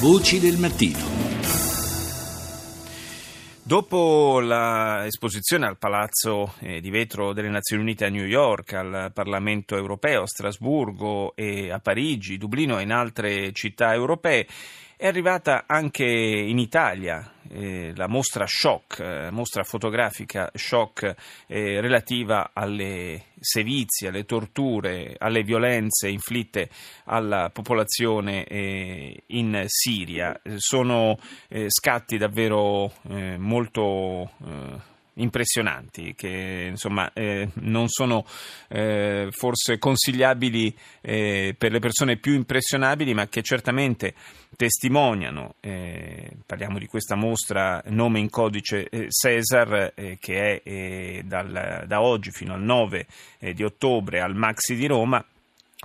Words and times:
Voci 0.00 0.40
del 0.40 0.56
mattino. 0.56 0.96
Dopo 3.62 4.40
l'esposizione 4.40 5.66
al 5.66 5.76
Palazzo 5.76 6.54
eh, 6.60 6.80
di 6.80 6.88
Vetro 6.88 7.34
delle 7.34 7.50
Nazioni 7.50 7.82
Unite 7.82 8.06
a 8.06 8.08
New 8.08 8.24
York, 8.24 8.72
al 8.72 9.10
Parlamento 9.12 9.76
europeo, 9.76 10.22
a 10.22 10.26
Strasburgo 10.26 11.36
e 11.36 11.70
a 11.70 11.80
Parigi, 11.80 12.38
Dublino 12.38 12.78
e 12.78 12.82
in 12.84 12.92
altre 12.92 13.52
città 13.52 13.92
europee, 13.92 14.46
è 15.00 15.06
arrivata 15.06 15.64
anche 15.66 16.04
in 16.04 16.58
Italia 16.58 17.32
eh, 17.48 17.94
la 17.96 18.06
mostra 18.06 18.46
Shock, 18.46 18.98
eh, 19.00 19.30
mostra 19.30 19.62
fotografica 19.62 20.50
Shock 20.52 21.14
eh, 21.46 21.80
relativa 21.80 22.50
alle 22.52 23.28
sevizie, 23.40 24.08
alle 24.08 24.26
torture, 24.26 25.14
alle 25.16 25.42
violenze 25.42 26.10
inflitte 26.10 26.68
alla 27.04 27.48
popolazione 27.48 28.44
eh, 28.44 29.22
in 29.28 29.64
Siria. 29.68 30.38
Sono 30.56 31.18
eh, 31.48 31.70
scatti 31.70 32.18
davvero 32.18 32.92
eh, 33.08 33.38
molto 33.38 34.32
impressionanti 35.14 36.14
che 36.14 36.66
insomma 36.70 37.12
eh, 37.12 37.48
non 37.54 37.88
sono 37.88 38.24
eh, 38.68 39.28
forse 39.30 39.78
consigliabili 39.78 40.74
eh, 41.00 41.54
per 41.56 41.72
le 41.72 41.78
persone 41.78 42.16
più 42.16 42.34
impressionabili 42.34 43.14
ma 43.14 43.26
che 43.28 43.42
certamente 43.42 44.14
testimoniano 44.56 45.54
eh, 45.60 46.30
parliamo 46.46 46.78
di 46.78 46.86
questa 46.86 47.16
mostra 47.16 47.82
nome 47.86 48.20
in 48.20 48.30
codice 48.30 48.88
eh, 48.88 49.06
Cesar 49.08 49.92
eh, 49.94 50.16
che 50.20 50.62
è 50.62 51.22
dal, 51.22 51.84
da 51.86 52.00
oggi 52.00 52.30
fino 52.30 52.54
al 52.54 52.62
9 52.62 53.06
di 53.52 53.62
ottobre 53.62 54.20
al 54.20 54.34
Maxi 54.34 54.74
di 54.74 54.86
Roma 54.86 55.24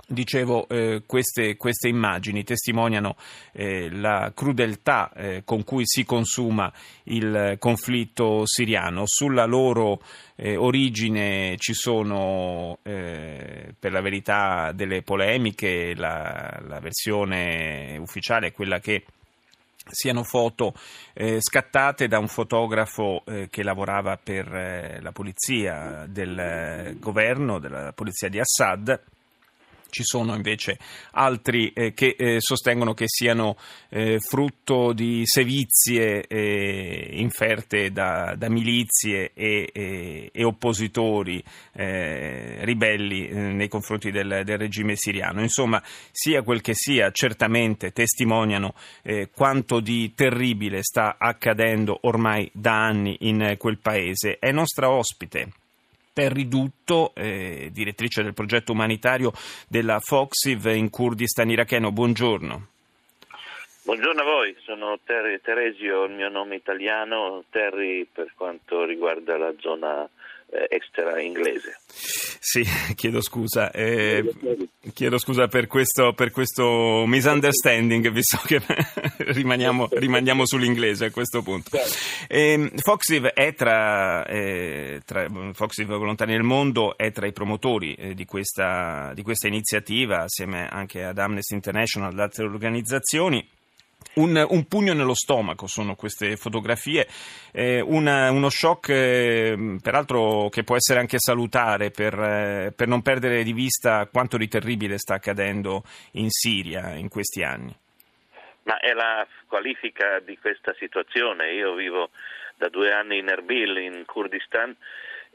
Dicevo, 0.08 0.68
eh, 0.68 1.02
queste, 1.04 1.56
queste, 1.56 1.88
immagini 1.88 2.44
testimoniano 2.44 3.16
eh, 3.50 3.90
la 3.90 4.30
crudeltà 4.32 5.10
eh, 5.12 5.42
con 5.44 5.64
cui 5.64 5.82
si 5.84 6.04
consuma 6.04 6.72
il 7.04 7.56
conflitto 7.58 8.46
siriano. 8.46 9.02
Sulla 9.04 9.46
loro 9.46 10.00
eh, 10.36 10.54
origine 10.54 11.56
ci 11.58 11.74
sono, 11.74 12.78
eh, 12.84 13.74
per 13.76 13.90
la 13.90 14.00
verità, 14.00 14.70
delle 14.70 15.02
polemiche. 15.02 15.92
La, 15.96 16.56
la 16.64 16.78
versione 16.78 17.96
ufficiale 17.98 18.48
è 18.48 18.52
quella 18.52 18.78
che 18.78 19.02
siano 19.90 20.22
foto 20.22 20.72
eh, 21.14 21.40
scattate 21.40 22.06
da 22.06 22.20
un 22.20 22.28
fotografo 22.28 23.24
eh, 23.26 23.48
che 23.50 23.64
lavorava 23.64 24.16
per 24.22 24.54
eh, 24.54 25.00
la 25.00 25.10
polizia 25.10 26.06
del 26.08 26.96
governo, 27.00 27.58
della 27.58 27.90
polizia 27.92 28.28
di 28.28 28.38
Assad 28.38 29.14
ci 29.90 30.02
sono 30.04 30.34
invece 30.34 30.78
altri 31.12 31.70
eh, 31.72 31.92
che 31.94 32.14
eh, 32.18 32.36
sostengono 32.40 32.94
che 32.94 33.04
siano 33.06 33.56
eh, 33.88 34.18
frutto 34.18 34.92
di 34.92 35.22
sevizie 35.24 36.26
eh, 36.26 37.08
inferte 37.12 37.90
da, 37.90 38.34
da 38.36 38.48
milizie 38.48 39.32
e, 39.34 40.30
e 40.32 40.44
oppositori 40.44 41.42
eh, 41.72 42.64
ribelli 42.64 43.28
eh, 43.28 43.34
nei 43.34 43.68
confronti 43.68 44.10
del, 44.10 44.42
del, 44.44 44.58
regime 44.58 44.96
siriano. 44.96 45.40
Insomma, 45.40 45.82
sia 46.10 46.42
quel 46.42 46.60
che 46.60 46.72
sia, 46.74 47.10
certamente 47.10 47.92
testimoniano 47.92 48.74
quanto 49.32 49.80
di 49.80 50.12
terribile 50.14 50.82
sta 50.82 51.16
accadendo 51.18 51.98
ormai 52.02 52.50
da 52.52 52.84
anni 52.84 53.16
in 53.20 53.54
quel 53.58 53.78
paese. 53.78 54.38
È 54.38 54.50
nostra 54.50 54.90
ospite. 54.90 55.65
Perry 56.16 56.48
Dutto, 56.48 57.12
eh, 57.14 57.68
direttrice 57.70 58.22
del 58.22 58.32
progetto 58.32 58.72
umanitario 58.72 59.32
della 59.68 60.00
Foxiv 60.00 60.64
in 60.64 60.88
Kurdistan 60.88 61.50
iracheno. 61.50 61.92
Buongiorno. 61.92 62.68
Buongiorno 63.82 64.22
a 64.22 64.24
voi, 64.24 64.56
sono 64.64 64.98
Terry 65.04 65.38
Teresio, 65.42 66.04
il 66.04 66.14
mio 66.14 66.30
nome 66.30 66.54
italiano, 66.54 67.44
Terry 67.50 68.06
per 68.10 68.32
quanto 68.34 68.86
riguarda 68.86 69.36
la 69.36 69.52
zona 69.58 70.08
eh, 70.48 70.66
extra 70.70 71.20
inglese. 71.20 71.80
Sì, 72.48 72.62
chiedo 72.94 73.20
scusa, 73.22 73.72
eh, 73.72 74.22
chiedo 74.94 75.18
scusa 75.18 75.48
per 75.48 75.66
questo, 75.66 76.12
per 76.12 76.30
questo, 76.30 77.02
misunderstanding, 77.04 78.08
visto 78.12 78.38
che 78.46 78.62
rimaniamo, 79.18 79.88
rimaniamo, 79.90 80.46
sull'inglese 80.46 81.06
a 81.06 81.10
questo 81.10 81.42
punto. 81.42 81.76
Eh, 82.28 82.70
Foxiv 82.76 83.24
è 83.26 83.52
tra, 83.54 84.24
eh, 84.26 85.00
tra 85.04 85.26
Foxiv 85.54 85.88
Volontari 85.88 86.34
nel 86.34 86.44
Mondo 86.44 86.96
è 86.96 87.10
tra 87.10 87.26
i 87.26 87.32
promotori 87.32 87.94
eh, 87.94 88.14
di 88.14 88.24
questa, 88.24 89.10
di 89.12 89.24
questa 89.24 89.48
iniziativa, 89.48 90.22
assieme 90.22 90.68
anche 90.68 91.02
ad 91.02 91.18
Amnesty 91.18 91.54
International 91.54 92.10
e 92.10 92.14
ad 92.14 92.20
altre 92.20 92.44
organizzazioni. 92.44 93.44
Un, 94.14 94.46
un, 94.48 94.66
pugno 94.66 94.94
nello 94.94 95.14
stomaco 95.14 95.66
sono 95.66 95.94
queste 95.94 96.36
fotografie, 96.36 97.06
eh, 97.52 97.80
una, 97.80 98.30
uno 98.30 98.48
shock 98.48 98.88
eh, 98.88 99.76
peraltro 99.82 100.48
che 100.48 100.64
può 100.64 100.76
essere 100.76 101.00
anche 101.00 101.18
salutare 101.18 101.90
per, 101.90 102.14
eh, 102.18 102.72
per, 102.74 102.88
non 102.88 103.02
perdere 103.02 103.42
di 103.42 103.52
vista 103.52 104.08
quanto 104.10 104.36
di 104.38 104.48
terribile 104.48 104.98
sta 104.98 105.14
accadendo 105.14 105.82
in 106.12 106.30
Siria 106.30 106.94
in 106.94 107.08
questi 107.08 107.42
anni. 107.42 107.74
Ma 108.62 108.78
è 108.78 108.92
la 108.92 109.26
qualifica 109.46 110.20
di 110.20 110.38
questa 110.38 110.74
situazione. 110.78 111.52
Io 111.52 111.74
vivo 111.74 112.10
da 112.56 112.68
due 112.68 112.92
anni 112.92 113.18
in 113.18 113.28
Erbil, 113.28 113.76
in 113.76 114.04
Kurdistan, 114.06 114.74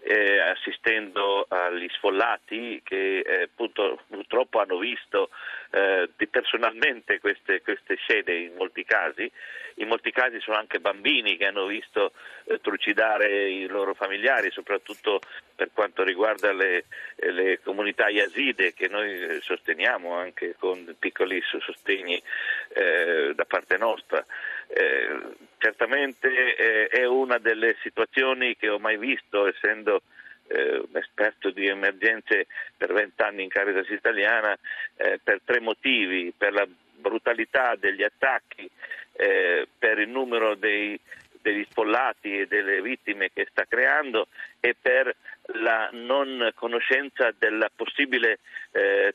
eh, 0.03 0.39
assistendo 0.39 1.45
agli 1.47 1.87
sfollati 1.89 2.81
che 2.83 3.19
eh, 3.19 3.49
purtroppo 3.53 4.59
hanno 4.59 4.77
visto 4.77 5.29
eh, 5.71 6.09
personalmente 6.29 7.19
queste, 7.19 7.61
queste, 7.61 7.95
scene 7.95 8.33
in 8.33 8.53
molti 8.55 8.83
casi. 8.83 9.31
In 9.75 9.87
molti 9.87 10.11
casi 10.11 10.39
sono 10.39 10.57
anche 10.57 10.79
bambini 10.79 11.37
che 11.37 11.45
hanno 11.45 11.65
visto 11.65 12.13
eh, 12.45 12.59
trucidare 12.59 13.49
i 13.49 13.67
loro 13.67 13.93
familiari, 13.93 14.51
soprattutto 14.51 15.21
per 15.55 15.69
quanto 15.73 16.03
riguarda 16.03 16.51
le, 16.51 16.85
le 17.15 17.59
comunità 17.63 18.09
yazide 18.09 18.73
che 18.73 18.87
noi 18.87 19.13
eh, 19.13 19.39
sosteniamo 19.41 20.13
anche 20.13 20.55
con 20.57 20.95
piccoli 20.97 21.41
sostegni 21.41 22.21
eh, 22.73 23.33
da 23.35 23.45
parte 23.45 23.77
nostra. 23.77 24.25
Certamente 25.61 26.55
eh, 26.55 26.87
è 26.87 27.05
una 27.05 27.37
delle 27.37 27.75
situazioni 27.83 28.57
che 28.57 28.67
ho 28.67 28.79
mai 28.79 28.97
visto, 28.97 29.45
essendo 29.45 30.01
eh, 30.47 30.81
esperto 30.93 31.51
di 31.51 31.67
emergenze 31.67 32.47
per 32.75 32.91
vent'anni 32.91 33.43
in 33.43 33.49
Caritas 33.49 33.87
Italiana, 33.89 34.57
eh, 34.95 35.19
per 35.23 35.41
tre 35.45 35.59
motivi, 35.59 36.33
per 36.35 36.53
la 36.53 36.67
brutalità 36.67 37.75
degli 37.75 38.01
attacchi, 38.01 38.67
eh, 39.13 39.67
per 39.77 39.99
il 39.99 40.09
numero 40.09 40.55
dei, 40.55 40.99
degli 41.41 41.65
sfollati 41.69 42.39
e 42.39 42.47
delle 42.47 42.81
vittime 42.81 43.31
che 43.31 43.47
sta 43.49 43.65
creando 43.65 44.27
e 44.59 44.75
per 44.79 45.15
la 45.55 45.89
non 45.91 46.51
conoscenza 46.55 47.33
della 47.37 47.69
possibile 47.75 48.39
eh, 48.71 49.13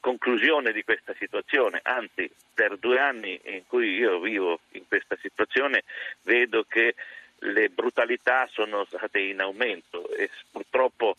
conclusione 0.00 0.72
di 0.72 0.82
questa 0.82 1.14
situazione, 1.16 1.80
anzi 1.82 2.30
per 2.52 2.76
due 2.76 2.98
anni 2.98 3.40
in 3.44 3.66
cui 3.66 3.94
io 3.94 4.18
vivo 4.18 4.60
in 4.72 4.86
questa 4.88 5.16
situazione 5.20 5.84
vedo 6.22 6.64
che 6.64 6.94
le 7.38 7.68
brutalità 7.68 8.48
sono 8.50 8.84
state 8.84 9.20
in 9.20 9.40
aumento 9.40 10.08
e 10.10 10.28
purtroppo 10.50 11.16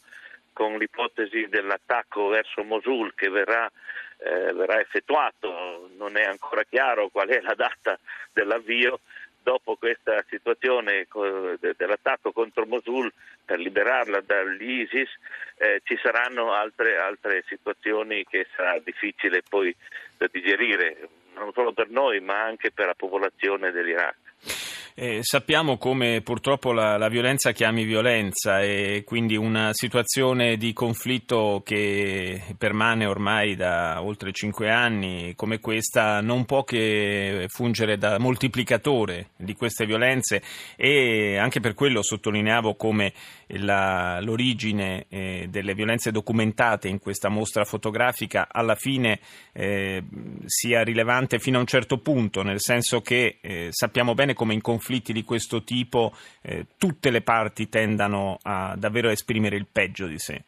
con 0.54 0.78
l'ipotesi 0.78 1.48
dell'attacco 1.48 2.28
verso 2.28 2.64
Mosul 2.64 3.14
che 3.16 3.30
verrà, 3.30 3.70
eh, 4.18 4.54
verrà 4.54 4.80
effettuato, 4.80 5.90
non 5.98 6.16
è 6.16 6.24
ancora 6.24 6.64
chiaro 6.64 7.10
qual 7.10 7.30
è 7.30 7.42
la 7.42 7.56
data 7.56 7.98
dell'avvio, 8.32 9.00
dopo 9.44 9.76
questa 9.76 10.24
situazione 10.30 11.08
dell'attacco 11.60 12.32
contro 12.32 12.66
Mosul 12.66 13.12
per 13.46 13.60
liberarla 13.60 14.22
dall'ISIS 14.22 15.10
eh, 15.58 15.82
ci 15.84 16.00
saranno 16.02 16.54
altre, 16.54 16.98
altre 16.98 17.44
situazioni 17.48 18.24
che 18.26 18.48
sarà 18.56 18.80
difficile 18.80 19.44
poi 19.48 19.76
da 20.18 20.28
digerire, 20.32 21.10
non 21.36 21.52
solo 21.54 21.74
per 21.74 21.90
noi 21.90 22.20
ma 22.22 22.42
anche 22.42 22.72
per 22.72 22.88
la 22.88 22.96
popolazione 22.96 23.72
dell'Iraq. 23.72 24.16
Eh, 24.96 25.22
sappiamo 25.24 25.80
come 25.80 26.22
purtroppo 26.22 26.72
la, 26.72 26.98
la, 26.98 27.08
violenza 27.08 27.52
chiami 27.52 27.84
violenza 27.84 28.62
e 28.62 29.02
quindi 29.04 29.36
una 29.36 29.72
situazione 29.74 30.56
di 30.56 30.72
conflitto 30.72 31.64
che 31.66 32.40
permane 32.60 33.08
ormai 33.08 33.56
da 33.56 34.04
oltre 34.04 34.32
cinque 34.32 34.70
anni 34.70 35.34
come 35.36 35.60
questa 35.60 36.22
non 36.22 36.46
può 36.46 36.64
che 36.64 37.48
fungere 37.48 37.98
da 37.98 38.20
moltiplicatore 38.20 39.30
di 39.36 39.56
queste 39.56 39.88
violenze 39.88 40.44
e 40.76 41.38
anche 41.38 41.60
per 41.60 41.74
quello 41.74 42.04
sottolineavo 42.04 42.76
come 42.76 43.14
la, 43.48 44.20
l'origine 44.22 45.08
eh, 45.10 45.48
delle 45.50 45.74
violenze 45.74 46.12
documentate 46.12 46.88
in 46.88 47.00
questa 47.00 47.30
mostra 47.30 47.66
fotografica 47.66 48.48
alla 48.48 48.76
fine 48.76 49.20
eh, 49.54 50.04
sia 50.46 50.84
rilevante 50.84 51.40
fino 51.40 51.58
a 51.58 51.62
un 51.62 51.68
certo 51.68 51.98
punto, 51.98 52.44
nel 52.44 52.62
senso 52.62 53.02
che 53.02 53.40
eh, 53.42 53.70
sappiamo 53.72 54.14
bene 54.14 54.36
come 54.36 54.54
in 54.54 54.62
conflitto 54.62 54.82
conflitti 54.84 55.14
di 55.14 55.24
questo 55.24 55.64
tipo 55.64 56.14
eh, 56.42 56.66
tutte 56.78 57.10
le 57.10 57.22
parti 57.22 57.70
tendano 57.70 58.38
a 58.44 58.76
davvero 58.78 59.10
esprimere 59.10 59.56
il 59.56 59.66
peggio 59.72 60.08
di 60.08 60.20
sé. 60.20 60.44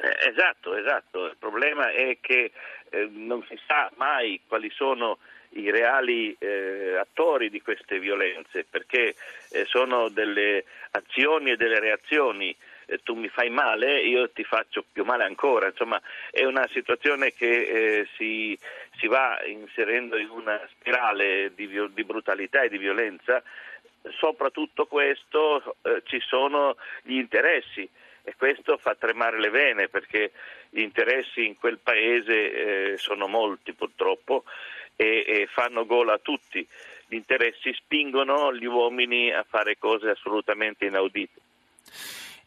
Eh, 0.00 0.28
esatto, 0.28 0.76
esatto. 0.76 1.24
Il 1.26 1.36
problema 1.38 1.90
è 1.90 2.18
che 2.20 2.52
eh, 2.90 3.08
non 3.10 3.42
si 3.48 3.58
sa 3.66 3.90
mai 3.96 4.42
quali 4.46 4.70
sono 4.74 5.16
i 5.52 5.70
reali 5.70 6.36
eh, 6.38 6.96
attori 7.00 7.48
di 7.48 7.62
queste 7.62 7.98
violenze, 7.98 8.66
perché 8.68 9.14
eh, 9.50 9.64
sono 9.64 10.10
delle 10.10 10.64
azioni 10.90 11.52
e 11.52 11.56
delle 11.56 11.80
reazioni. 11.80 12.54
Eh, 12.84 13.00
tu 13.02 13.14
mi 13.14 13.28
fai 13.28 13.48
male, 13.48 14.02
io 14.02 14.28
ti 14.30 14.44
faccio 14.44 14.84
più 14.92 15.04
male 15.04 15.24
ancora. 15.24 15.68
Insomma, 15.68 15.98
è 16.30 16.44
una 16.44 16.68
situazione 16.68 17.32
che 17.32 17.46
eh, 17.46 18.08
si, 18.16 18.58
si, 18.98 19.06
va 19.06 19.38
inserendo 19.46 20.16
in 20.16 20.28
una 20.30 20.60
spirale 20.70 21.52
di, 21.54 21.68
di 21.92 22.04
brutalità 22.04 22.62
e 22.62 22.68
di 22.68 22.78
violenza. 22.78 23.42
Sopra 24.18 24.50
tutto 24.50 24.86
questo 24.86 25.76
eh, 25.82 26.02
ci 26.04 26.20
sono 26.20 26.76
gli 27.02 27.16
interessi 27.16 27.88
e 28.22 28.34
questo 28.36 28.76
fa 28.76 28.94
tremare 28.94 29.40
le 29.40 29.50
vene 29.50 29.88
perché 29.88 30.32
gli 30.70 30.80
interessi 30.80 31.46
in 31.46 31.56
quel 31.56 31.78
paese 31.78 32.92
eh, 32.92 32.96
sono 32.98 33.26
molti 33.26 33.72
purtroppo 33.72 34.44
e, 34.96 35.24
e 35.26 35.48
fanno 35.50 35.86
gola 35.86 36.14
a 36.14 36.18
tutti. 36.18 36.66
Gli 37.06 37.14
interessi 37.14 37.72
spingono 37.72 38.54
gli 38.54 38.66
uomini 38.66 39.32
a 39.32 39.44
fare 39.48 39.78
cose 39.78 40.10
assolutamente 40.10 40.84
inaudite. 40.84 41.40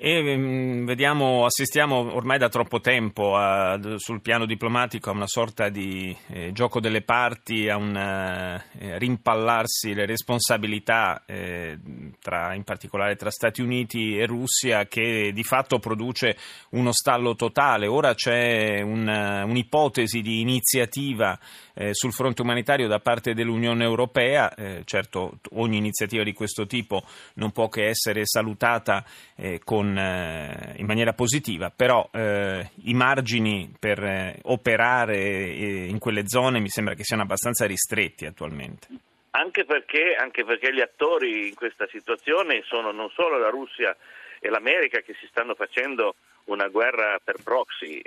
E 0.03 0.35
mm, 0.35 0.85
vediamo, 0.87 1.45
assistiamo 1.45 2.15
ormai 2.15 2.39
da 2.39 2.49
troppo 2.49 2.79
tempo 2.79 3.35
a, 3.35 3.79
sul 3.97 4.19
piano 4.19 4.47
diplomatico 4.47 5.11
a 5.11 5.13
una 5.13 5.27
sorta 5.27 5.69
di 5.69 6.17
eh, 6.29 6.51
gioco 6.53 6.79
delle 6.79 7.03
parti, 7.03 7.69
a 7.69 7.77
un 7.77 7.95
eh, 7.95 8.97
rimpallarsi 8.97 9.93
le 9.93 10.07
responsabilità, 10.07 11.21
eh, 11.27 11.77
tra, 12.19 12.55
in 12.55 12.63
particolare 12.63 13.15
tra 13.15 13.29
Stati 13.29 13.61
Uniti 13.61 14.17
e 14.17 14.25
Russia, 14.25 14.87
che 14.87 15.29
di 15.35 15.43
fatto 15.43 15.77
produce 15.77 16.35
uno 16.71 16.91
stallo 16.91 17.35
totale. 17.35 17.85
Ora 17.85 18.15
c'è 18.15 18.81
un, 18.81 19.07
un'ipotesi 19.07 20.21
di 20.21 20.41
iniziativa 20.41 21.37
eh, 21.75 21.93
sul 21.93 22.11
fronte 22.11 22.41
umanitario 22.41 22.87
da 22.87 22.99
parte 22.99 23.35
dell'Unione 23.35 23.83
Europea. 23.83 24.51
Eh, 24.55 24.81
certo, 24.85 25.37
ogni 25.51 25.77
iniziativa 25.77 26.23
di 26.23 26.33
questo 26.33 26.65
tipo 26.65 27.03
non 27.35 27.51
può 27.51 27.69
che 27.69 27.87
essere 27.87 28.25
salutata 28.25 29.05
eh, 29.35 29.61
con 29.91 29.97
eh, 29.97 30.73
in 30.77 30.85
maniera 30.85 31.13
positiva, 31.13 31.71
però 31.75 32.09
eh, 32.13 32.69
i 32.83 32.93
margini 32.93 33.73
per 33.77 34.01
eh, 34.01 34.39
operare 34.43 35.17
eh, 35.17 35.85
in 35.87 35.99
quelle 35.99 36.27
zone 36.27 36.59
mi 36.59 36.69
sembra 36.69 36.93
che 36.93 37.03
siano 37.03 37.23
abbastanza 37.23 37.65
ristretti 37.65 38.25
attualmente. 38.25 38.87
Anche 39.31 39.65
perché, 39.65 40.15
anche 40.17 40.43
perché 40.43 40.73
gli 40.73 40.81
attori 40.81 41.47
in 41.47 41.55
questa 41.55 41.87
situazione 41.89 42.63
sono 42.65 42.91
non 42.91 43.09
solo 43.09 43.37
la 43.37 43.49
Russia 43.49 43.95
e 44.39 44.49
l'America 44.49 44.99
che 44.99 45.15
si 45.19 45.27
stanno 45.27 45.55
facendo 45.55 46.15
una 46.45 46.67
guerra 46.67 47.19
per 47.23 47.37
proxy. 47.43 48.01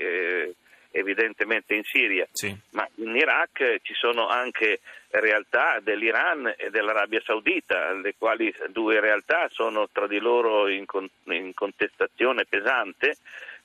Evidentemente 0.96 1.74
in 1.74 1.82
Siria, 1.82 2.24
sì. 2.30 2.56
ma 2.70 2.88
in 3.14 3.20
Iraq 3.20 3.78
ci 3.82 3.94
sono 3.94 4.26
anche 4.26 4.80
realtà 5.10 5.78
dell'Iran 5.80 6.52
e 6.56 6.70
dell'Arabia 6.70 7.22
Saudita, 7.24 7.92
le 7.92 8.14
quali 8.18 8.52
due 8.70 8.98
realtà 8.98 9.48
sono 9.50 9.88
tra 9.92 10.08
di 10.08 10.18
loro 10.18 10.68
in, 10.68 10.84
con, 10.84 11.08
in 11.28 11.54
contestazione 11.54 12.44
pesante. 12.44 13.16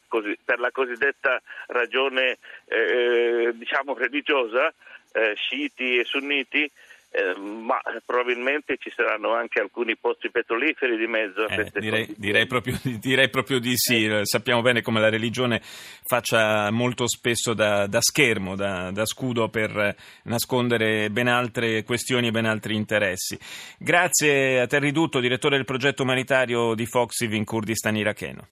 Così, 0.07 0.37
per 0.43 0.59
la 0.59 0.71
cosiddetta 0.71 1.41
ragione 1.67 2.37
eh, 2.65 3.51
diciamo 3.53 3.93
religiosa, 3.95 4.73
eh, 5.11 5.33
sciiti 5.35 5.97
e 5.97 6.03
sunniti, 6.03 6.69
eh, 7.11 7.35
ma 7.39 7.81
probabilmente 8.05 8.77
ci 8.77 8.91
saranno 8.95 9.33
anche 9.33 9.59
alcuni 9.59 9.97
pozzi 9.97 10.29
petroliferi 10.29 10.95
di 10.95 11.07
mezzo 11.07 11.41
a 11.41 11.51
eh, 11.51 11.55
queste 11.55 11.79
direi, 11.79 12.13
direi, 12.15 12.45
proprio, 12.45 12.79
direi, 12.83 13.29
proprio, 13.29 13.59
di 13.59 13.73
sì. 13.75 14.05
Eh. 14.05 14.25
Sappiamo 14.25 14.61
bene 14.61 14.83
come 14.83 14.99
la 14.99 15.09
religione 15.09 15.59
faccia 15.61 16.69
molto 16.69 17.07
spesso 17.07 17.55
da, 17.55 17.87
da 17.87 17.99
schermo, 17.99 18.55
da, 18.55 18.91
da, 18.91 19.05
scudo 19.05 19.49
per 19.49 19.95
nascondere 20.23 21.09
ben 21.09 21.27
altre 21.27 21.83
questioni 21.83 22.27
e 22.27 22.31
ben 22.31 22.45
altri 22.45 22.75
interessi. 22.75 23.37
Grazie 23.79 24.61
a 24.61 24.67
Terry 24.67 24.91
Dutto, 24.91 25.19
direttore 25.19 25.55
del 25.55 25.65
progetto 25.65 26.03
umanitario 26.03 26.75
di 26.75 26.85
Foxiv 26.85 27.33
in 27.33 27.43
Kurdistan 27.43 27.95
iracheno. 27.95 28.47